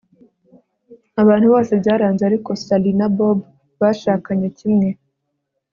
[1.21, 3.39] abantu bose barabyanze, ariko sally na bob
[3.79, 4.89] bashakanye kimwe